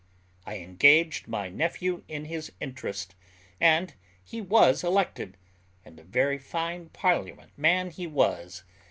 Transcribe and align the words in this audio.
I 0.47 0.57
engaged 0.57 1.27
my 1.27 1.49
nephew 1.49 2.01
in 2.07 2.25
his 2.25 2.51
interest, 2.59 3.13
and 3.59 3.93
he 4.23 4.41
was 4.41 4.83
elected; 4.83 5.37
and 5.85 5.99
a 5.99 6.03
very 6.03 6.39
fine 6.39 6.89
parliament 6.89 7.51
man 7.55 7.91
he 7.91 8.07
was. 8.07 8.63